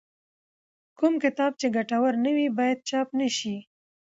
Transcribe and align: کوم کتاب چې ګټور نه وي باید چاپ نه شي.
کوم 0.97 1.13
کتاب 1.23 1.51
چې 1.59 1.67
ګټور 1.75 2.13
نه 2.23 2.31
وي 2.35 2.47
باید 2.57 2.77
چاپ 2.89 3.07
نه 3.19 3.27
شي. 3.37 3.55